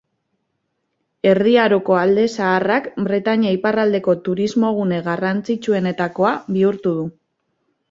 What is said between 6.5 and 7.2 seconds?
bihurtu du.